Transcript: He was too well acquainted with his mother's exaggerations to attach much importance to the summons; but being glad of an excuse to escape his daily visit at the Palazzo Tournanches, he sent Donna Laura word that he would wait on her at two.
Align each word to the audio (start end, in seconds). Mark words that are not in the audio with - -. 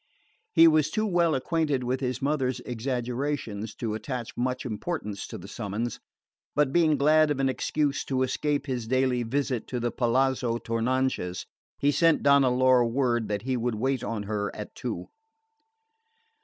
He 0.51 0.67
was 0.67 0.89
too 0.89 1.05
well 1.05 1.35
acquainted 1.35 1.83
with 1.83 1.99
his 1.99 2.23
mother's 2.23 2.59
exaggerations 2.61 3.75
to 3.75 3.93
attach 3.93 4.35
much 4.35 4.65
importance 4.65 5.27
to 5.27 5.37
the 5.37 5.47
summons; 5.47 5.99
but 6.55 6.73
being 6.73 6.97
glad 6.97 7.29
of 7.29 7.39
an 7.39 7.49
excuse 7.49 8.03
to 8.05 8.23
escape 8.23 8.65
his 8.65 8.87
daily 8.87 9.21
visit 9.21 9.71
at 9.75 9.79
the 9.83 9.91
Palazzo 9.91 10.57
Tournanches, 10.57 11.45
he 11.77 11.91
sent 11.91 12.23
Donna 12.23 12.49
Laura 12.49 12.87
word 12.87 13.27
that 13.27 13.43
he 13.43 13.55
would 13.55 13.75
wait 13.75 14.03
on 14.03 14.23
her 14.23 14.49
at 14.55 14.73
two. 14.73 15.05